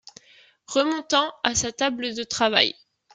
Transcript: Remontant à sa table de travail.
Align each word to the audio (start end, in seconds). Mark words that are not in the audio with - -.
Remontant 0.65 1.31
à 1.43 1.53
sa 1.53 1.71
table 1.71 2.15
de 2.15 2.23
travail. 2.23 2.73